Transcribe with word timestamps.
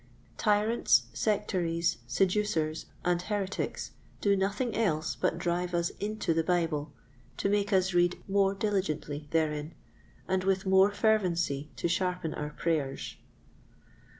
Tyrants, 0.39 1.03
sectaries, 1.13 1.97
seducers, 2.07 2.87
and 3.05 3.21
heretics 3.21 3.91
do 4.19 4.35
nothing 4.35 4.75
else 4.75 5.15
but 5.15 5.37
drive 5.37 5.75
us 5.75 5.91
into 5.99 6.33
the 6.33 6.43
Bible, 6.43 6.91
to 7.37 7.47
make 7.49 7.71
us 7.71 7.93
read 7.93 8.17
more 8.27 8.55
diligently 8.55 9.27
therein, 9.29 9.75
and 10.27 10.43
with 10.43 10.65
more 10.65 10.89
fervency 10.89 11.69
to 11.75 11.87
sharpen 11.87 12.33
our 12.33 12.49
prayers. 12.49 13.15